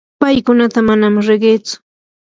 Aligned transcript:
paykunata 0.21 0.79
manam 0.87 1.15
riqitsu. 1.27 1.75